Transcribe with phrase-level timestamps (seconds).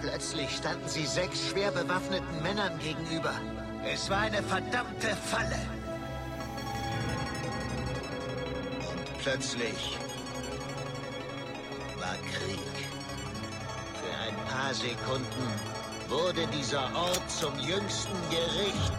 [0.00, 3.34] Plötzlich standen sie sechs schwer bewaffneten Männern gegenüber.
[3.84, 5.58] Es war eine verdammte Falle.
[8.90, 9.98] Und plötzlich
[11.98, 12.60] war Krieg.
[14.00, 15.48] Für ein paar Sekunden
[16.08, 18.92] wurde dieser Ort zum jüngsten Gericht